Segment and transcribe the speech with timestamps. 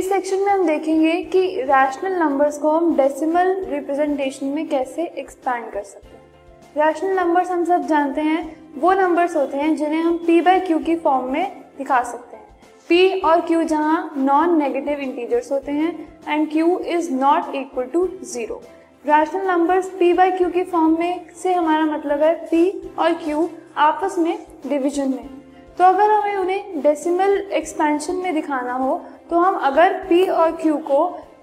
[0.00, 5.70] इस सेक्शन में हम देखेंगे कि रैशनल नंबर्स को हम डेसिमल रिप्रेजेंटेशन में कैसे एक्सपैंड
[5.72, 10.18] कर सकते हैं। रैशनल नंबर्स हम सब जानते हैं, वो नंबर्स होते हैं जिन्हें हम
[10.28, 12.48] p बाय क्यू की फॉर्म में दिखा सकते हैं।
[12.90, 15.92] P और q जहाँ नॉन नेगेटिव इंटीजर्स होते हैं
[16.28, 18.60] and q is not equal to zero
[19.04, 22.66] rational numbers p by q की फॉर्म में से हमारा मतलब है p
[22.98, 23.46] और q
[23.88, 24.36] आपस में
[24.66, 25.28] डिवीज़न में।
[25.78, 30.80] तो अगर हमें उन्हें डेसिमल एक्सपेंशन में दिखाना हो तो हम अगर p और q
[30.86, 31.00] को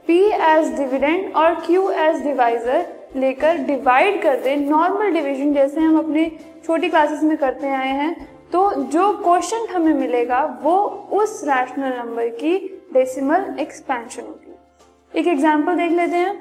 [0.08, 5.98] p एज डिविडेंड और q एज डिवाइजर लेकर डिवाइड कर दें नॉर्मल डिवीज़न जैसे हम
[6.00, 6.30] अपने
[6.66, 8.16] छोटी क्लासेस में करते आए हैं
[8.52, 10.76] तो जो क्वेश्चन हमें मिलेगा वो
[11.14, 12.58] उस रैशनल नंबर की
[12.94, 16.36] डेसिमल एक्सपेंशन होगी। एक एग्जांपल देख लेते हैं।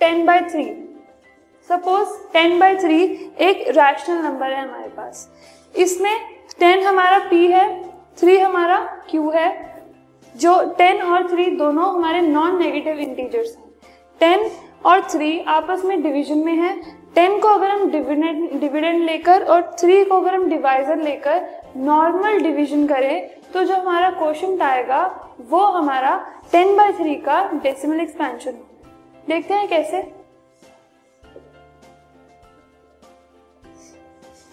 [0.00, 0.64] Ten by three
[1.70, 3.02] suppose ten by three
[3.40, 5.28] एक रैशनल नंबर है हमारे पास।
[5.78, 7.68] इसमें टेन हमारा पी है
[8.18, 8.76] थ्री हमारा
[9.10, 9.48] क्यू है,
[10.34, 13.70] जो टेन और थ्री दोनों हमारे नॉन नेगेटिव इंटीजर्स हैं।
[14.20, 14.50] टेन
[14.86, 16.74] और थ्री आपस में डिवीज़न में है।
[17.14, 22.38] टेन को अगर हम डिविडेंड डिविडेंड लेकर और थ्री को अगर हम डिवाइजर लेकर नॉर्मल
[22.40, 25.04] डिवीज़न करें तो जो हमारा क्वेश्चन आएगा,
[25.40, 26.16] वो हमारा
[26.52, 28.64] टेन बाई थ्री का डेसिमल एक्सपेंशन
[29.28, 30.02] देखते हैं कैसे?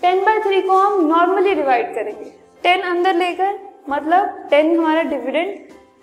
[0.02, 2.31] टेन बाई थ्री को हम नॉर्मली डिवाइड करेंगे।
[2.64, 3.59] टेन अंदर लेकर
[3.90, 5.56] मतलब टेन हमारा डिविडेंड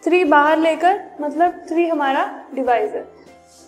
[0.05, 3.05] थ्री बाहर लेकर मतलब थ्री हमारा डिवाइजर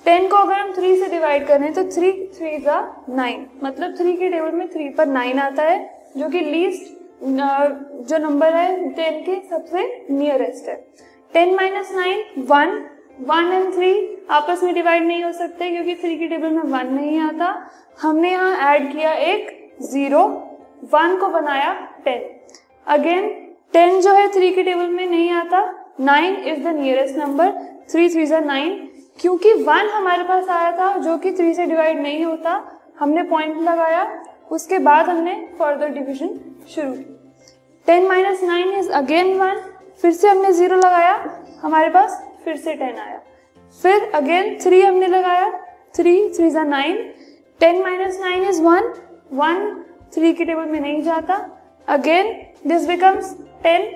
[0.05, 4.13] टेन को अगर हम थ्री से डिवाइड करें तो थ्री थ्री का नाइन मतलब थ्री
[4.17, 5.79] के टेबल में थ्री पर नाइन आता है,
[6.17, 6.95] जो कि लीस्ट
[8.09, 10.75] जो नंबर है टेन के सबसे नियरेस्ट है।
[11.35, 12.79] Ten minus nine one
[13.27, 13.93] one and three
[14.31, 17.55] आपस में डिवाइड नहीं हो सकते, क्योंकि थ्री के टेबल में वन नहीं आता।
[18.03, 20.23] हमने यहाँ ऐड किया एक ज़ीरो,
[20.93, 21.73] वन को बनाया
[22.05, 22.23] टेन।
[22.87, 23.29] अगेन
[23.73, 25.61] टेन जो है थ्री के टेबल में नहीं आता।
[26.01, 27.51] Nine is the nearest number
[27.91, 28.89] three three ज़ा नाइन
[29.21, 32.63] क्योंकि वन हमारे पास आया था, जो कि थ्री से डिवाइड नहीं होता।
[32.99, 36.29] हमने पॉइंट लगाया। उसके बाद हमने फर्दर डिविजन
[36.69, 37.19] शुरू। की
[37.87, 39.61] ten minus nine is again one
[40.03, 41.15] फिर से हमने ज़ीरो लगाया।
[41.63, 43.21] हमारे पास फिर से टेन आया।
[43.83, 45.51] फिर अगेन थ्री हमने लगाया।
[45.97, 46.97] थ्री थ्री ज़ा nine
[47.61, 48.93] ten minus nine is one
[49.31, 51.35] one three के टेबल में नहीं जाता।
[51.89, 52.33] Again
[52.67, 53.91] this becomes ten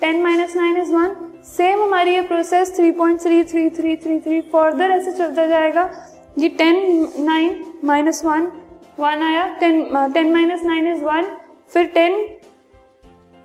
[0.00, 1.14] ten minus nine is one
[1.46, 5.90] same हमारी ये process three point three three three three three further ऐसे चलता जाएगा।
[6.38, 8.50] ये ten nine minus one
[8.98, 9.82] one आया। Ten
[10.14, 11.36] ten minus nine is one
[11.72, 12.26] फिर टेन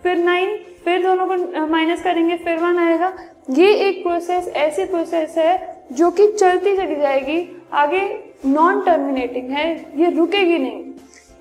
[0.03, 3.13] फिर nine फिर दोनों को माइनस करेंगे, फिर वन आएगा।
[3.49, 7.39] ये एक प्रोसेस ऐसी प्रोसेस है जो कि चलती चली जाएगी।
[7.73, 8.01] आगे
[8.45, 10.83] नॉन टर्मिनेटिंग है। ये रुकेगी नहीं।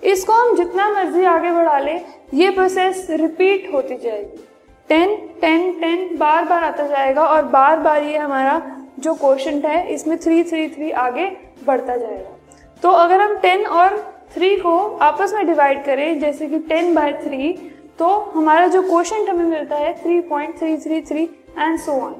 [0.02, 2.04] इसको हम जितना मर्ज़ी आगे बढ़ा लें,
[2.34, 4.44] ये प्रोसेस रिपीट होती जाएगी।
[4.90, 8.60] टेन टेन टेन बार बार आता जाएगा और बार बार ये हमारा
[8.98, 11.26] जो क्वेश्चन है, इसमें थ्री थ्री थ्री आगे
[11.66, 12.36] बढ़ता जाएगा।
[12.82, 13.96] तो अगर हम टेन और
[14.34, 17.52] थ्री को आपस में डिवाइड करें, जैसे कि टेन बाय थ्री
[17.98, 21.22] तो हमारा जो क्वेश्चन हमें मिलता है three point three three three
[21.58, 22.14] and so on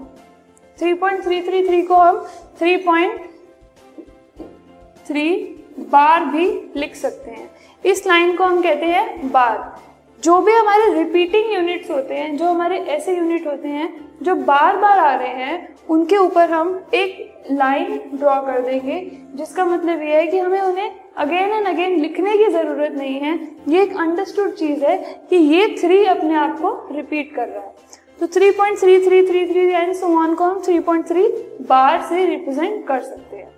[0.78, 2.18] three point three three three को हम
[2.58, 3.20] थ्री पॉइंट
[5.06, 5.30] थ्री
[5.90, 6.46] बार भी
[6.76, 7.50] लिख सकते हैं।
[7.84, 9.76] इस लाइन को हम कहते हैं बार।
[10.22, 13.88] जो भी हमारे रिपीटिंग यूनिट्स होते हैं, जो हमारे ऐसे यूनिट होते हैं,
[14.22, 19.00] जो बार बार आ रहे हैं, उनके ऊपर हम एक लाइन ड्रॉ कर देंगे,
[19.34, 23.38] जिसका मतलब ये है कि हमें उन्हें अगेन एंड अगेन लिखने की ज़रूरत नहीं है।
[23.68, 24.96] ये एक अंडरस्टूड चीज़ है
[25.30, 27.74] कि ये थ्री अपने आप को रिपीट कर रहा है।
[28.20, 31.26] तो three point three three three three and so one को हम थ्री पॉइंट थ्री
[31.68, 33.50] बार से रिप्रेजेंट कर सकते हैं।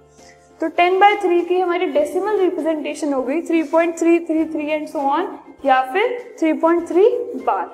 [0.60, 5.28] तो 10 बाय थ्री की हमारी डेसिमल रिप्रेजेंटेशन हो गई 3.333 एंड सो ऑन
[5.64, 7.68] या फिर 3.3 बार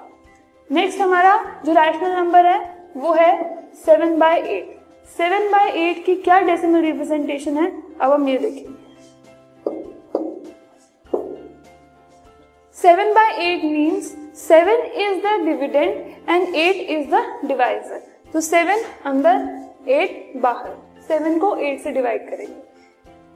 [0.71, 2.59] नेक्स्ट हमारा जो रैशनल नंबर है,
[2.97, 3.33] वो है
[3.87, 4.75] 7 by eight
[5.17, 7.71] seven by eight की क्या डेसिमल रिप्रेजेंटेशन है?
[8.01, 8.75] अब हम ये देखें.
[12.77, 15.91] Seven by eight means seven is the dividend
[16.29, 18.03] and eight is the divisor
[18.33, 20.77] तो सेवन अंदर एट बाहर
[21.09, 22.66] सेवन को एट से डिवाइड करेंगे.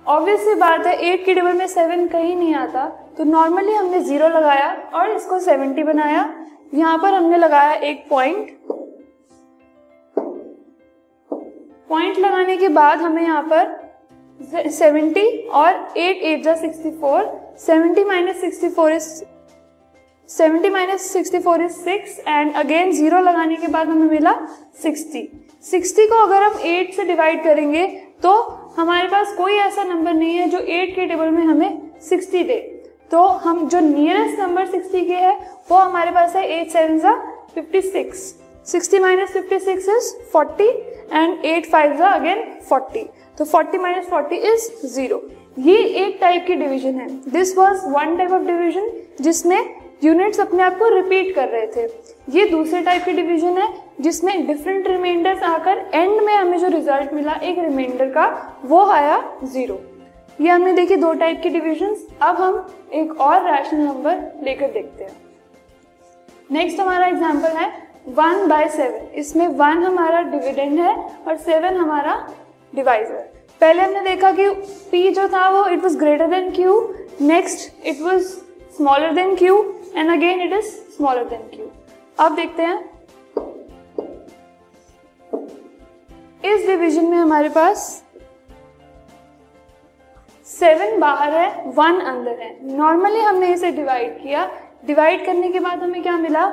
[0.06, 2.84] ऑब्वियस सी बात है एट के टेबल में सेवन कहीं नहीं आता।
[3.18, 6.22] तो नॉर्मली हमने ज़ीरो लगाया और इसको सेवेंटी बनाया।
[6.74, 8.48] यहाँ पर हमने लगाया एक पॉइंट
[11.90, 18.04] पॉइंट लगाने के बाद हमें यहाँ पर सेवेंटी और एट एट जा sixty four seventy
[18.04, 19.08] minus sixty four is
[20.28, 24.34] seventy minus sixty four is six and again zero लगाने के बाद हमें मिला
[24.82, 25.28] सिक्सटी
[25.70, 27.86] सिक्सटी को अगर हम एट से डिवाइड करेंगे
[28.22, 28.32] तो
[28.76, 32.58] हमारे पास कोई ऐसा नंबर नहीं है जो एट के टेबल में हमें सिक्सटी दे।
[33.10, 35.34] तो हम जो नियरेस्ट नंबर सिक्सटी के है,
[35.70, 37.14] वो हमारे पास है एट सेवन सा
[37.54, 38.18] fifty six
[38.66, 40.68] sixty minus fifty six is forty
[41.12, 43.04] and eight five again forty
[43.38, 45.22] तो forty minus forty is zero
[45.58, 48.90] ये एक टाइप की डिवीज़न है। This was one type of division
[49.20, 51.86] जिसमें यूनिट्स अपने आप को रिपीट कर रहे थे।
[52.28, 53.68] ये दूसरे टाइप की डिवीज़न है,
[54.00, 58.26] जिसमें डिफरेंट रिमाइंडर्स आकर एंड में हमें जो रिज़ल्ट मिला, एक रिमाइंडर का,
[58.64, 59.80] वो आया ज़ीरो
[60.38, 65.04] ये हमने देखी दो टाइप की डिविजन अब हम एक और रैशनल नंबर लेकर देखते
[65.04, 65.16] हैं।
[66.50, 67.68] नेक्स्ट हमारा एग्ज़ाम्पल है
[68.08, 72.14] वन बाय सेवन इसमें वन हमारा डिविडेंड है और सेवन हमारा
[72.72, 73.28] डिवाइजर
[73.60, 74.48] पहले हमने देखा कि
[74.90, 76.80] पी जो था वो it was greater than q
[77.22, 78.34] next it was
[78.76, 79.42] smaller than q
[79.96, 81.68] and again it is smaller than q.
[82.18, 82.78] अब देखते हैं।
[86.44, 88.02] इस डिवीज़न में हमारे पास
[90.46, 94.50] सेवन बाहर है वन अंदर है। नॉर्मली हमने इसे डिवाइड किया।
[94.86, 96.46] डिवाइड करने के बाद हमें क्या मिला?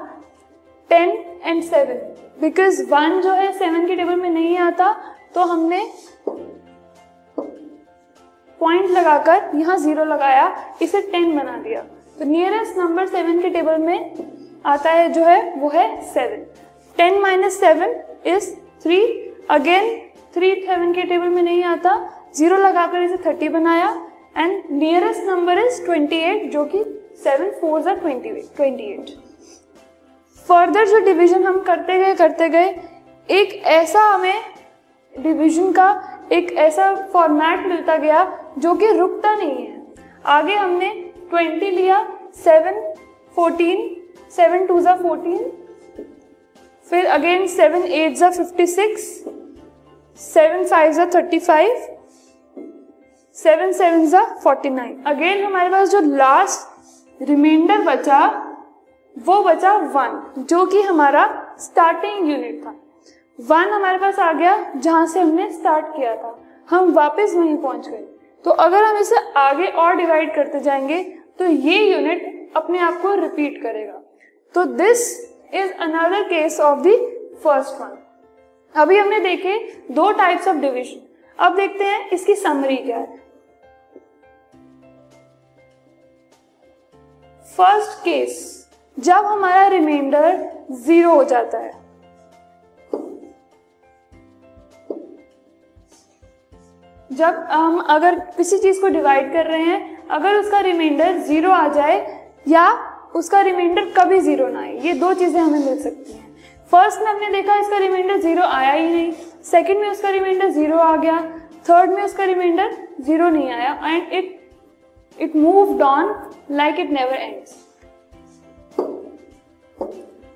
[0.89, 1.09] Ten
[1.43, 4.91] and seven because one जो है सेवन के टेबल में नहीं आता
[5.35, 5.83] तो हमने
[8.59, 10.45] पॉइंट लगाकर यहाँ ज़ीरो लगाया।
[10.81, 11.83] इसे टेन बना दिया।
[12.19, 14.13] तो नियरेस्ट नंबर सेवन के टेबल में
[14.65, 16.45] आता है जो है, वो है seven
[16.97, 17.95] ten minus seven
[18.27, 18.49] is
[18.83, 18.99] three
[19.49, 19.95] again
[20.35, 21.95] three seven के टेबल में नहीं आता.
[22.35, 23.89] ज़ीरो लगाकर इसे थर्टी बनाया.
[24.37, 26.83] And nearest number is twenty eight जो कि
[27.23, 29.09] सेवन फोर ज़ा ट्वेंटी ट्वेंटी एट
[30.45, 32.75] फर्दर जो डिवीज़न हम करते गए करते गए,
[33.29, 34.41] एक ऐसा हमें
[35.15, 35.89] डिवीज़न का
[36.31, 38.23] एक ऐसा फॉर्मेट मिलता गया
[38.57, 39.81] जो कि रुकता नहीं है.
[40.25, 40.89] आगे हमने
[41.29, 42.81] ट्वेंटी लिया, सेवन
[43.35, 43.95] फोर्टीन,
[44.31, 45.51] सेवन टू ज़ा फोर्टीन,
[46.87, 49.01] फिर अगेन सेवन एट ज़ा फिफ्टी सिक्स,
[50.19, 51.75] सेवन फाइव ज़ा थर्टी फाइव,
[53.37, 58.19] सेवन सेवन ज़ा फोर्टी नाइन। अगेन हमारे पास जो लास्ट रिमाइंडर बचा,
[59.15, 61.25] वो बचा वन जो कि हमारा
[61.59, 62.75] स्टार्टिंग यूनिट था।
[63.39, 66.37] वन हमारे पास आ गया, जहाँ से हमने स्टार्ट किया था।
[66.69, 68.05] हम वापस वहीं पहुँच गए।
[68.45, 73.13] तो अगर हम इसे आगे और डिवाइड करते जाएँगे तो ये यूनिट अपने आप को
[73.15, 74.01] रिपीट करेगा।
[74.55, 75.01] तो this
[75.53, 76.95] is another case of the
[77.43, 77.97] first one
[78.75, 79.57] अभी हमने देखे
[79.91, 81.05] दो टाइप्स ऑफ़ डिविजन
[81.39, 83.25] अब देखते हैं इसकी समरी क्या है।
[87.57, 88.67] फ़र्स्ट केस
[88.97, 91.71] जब हमारा रिमाइंडर ज़ीरो हो जाता है।
[97.11, 101.67] जब हम अगर किसी चीज़ को डिवाइड कर रहे हैं अगर उसका रिमाइंडर ज़ीरो आ
[101.69, 101.95] जाए
[102.47, 102.67] या
[103.15, 106.25] उसका रिमाइंडर कभी ज़ीरो ना आए, ये दो चीज़ें हमें मिल सकती हैं।
[106.71, 109.11] फ़र्स्ट में हमने देखा इसका रिमाइंडर ज़ीरो आया ही नहीं।
[109.45, 111.19] सेकंड में उसका रिमाइंडर ज़ीरो आ गया।
[111.69, 114.35] थर्ड में उसका रिमाइंडर ज़ीरो नहीं आया। And it
[115.17, 116.15] it move on
[116.51, 117.55] like it never ends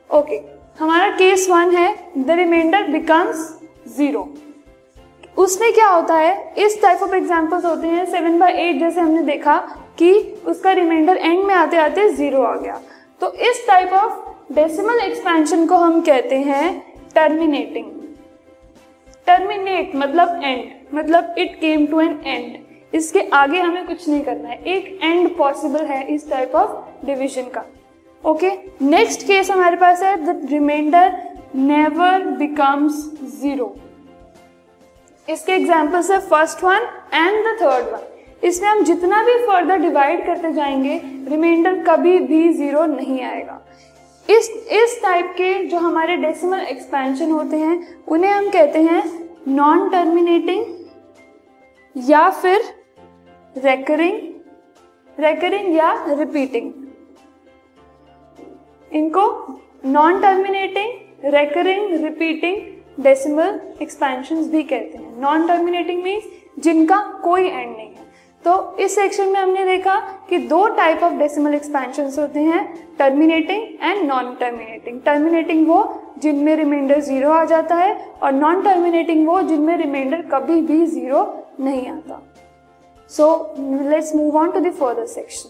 [0.09, 0.39] okay
[0.79, 3.47] हमारा केस वन है द रिमाइंडर बिकम्स
[3.97, 4.23] ज़ीरो
[5.41, 6.53] उसमें क्या होता है?
[6.57, 9.57] इस टाइप ऑफ़ एग्जाम्पल्स होते हैं। सेवन बाई एट जैसे हमने देखा
[9.97, 10.13] कि
[10.47, 12.79] उसका रिमाइंडर एंड में आते आते ज़ीरो आ गया।
[13.21, 16.71] तो इस टाइप ऑफ़ डेसिमल एक्सपेंशन को हम कहते हैं
[17.15, 17.85] टर्मिनेटिंग
[19.27, 24.49] टर्मिनेट मतलब एंड मतलब it came to an end इसके आगे हमें कुछ नहीं करना
[24.49, 27.63] है। एक एंड पॉसिबल है इस टाइप ऑफ़ डिविजन का।
[28.23, 28.51] ओके
[28.81, 31.17] नेक्स्ट केस हमारे पास है। The reminder
[31.55, 32.93] never becomes
[33.41, 33.75] zero
[35.31, 40.25] इसके एग्जाम्पल्स है first one and the third one इसमें हम जितना भी फर्दर डिवाइड
[40.25, 43.59] करते जाएँगे रिमाइंडर कभी भी ज़ीरो नहीं आएगा.
[44.29, 49.03] इस इस टाइप के जो हमारे डेसिमल एक्सपेंशन होते हैं, उन्हें हम कहते हैं
[49.47, 50.65] नॉन टर्मिनेटिंग
[51.95, 52.61] या फिर
[53.57, 54.19] रेकरिंग
[55.17, 56.71] रेकरिंग या रिपीटिंग
[58.91, 59.25] इनको
[59.85, 66.23] non terminating recurring repeating decimal expansion भी कहते हैं। नॉन टर्मिनेटिंग मीन्स
[66.59, 68.09] जिनका कोई एंड नहीं है।
[68.45, 72.63] तो इस सेक्शन में हमने देखा कि दो टाइप ऑफ़ डेसिमल एक्सपेंशन होते हैं
[72.99, 75.83] terminating and non terminating terminating वो
[76.19, 81.23] जिनमें रिमाइंडर ज़ीरो आ जाता है और नॉन टर्मिनेटिंग वो जिनमें रिमाइंडर कभी भी ज़ीरो
[81.59, 82.21] नहीं आता।
[83.11, 83.55] So
[83.89, 85.49] let's move on to the further section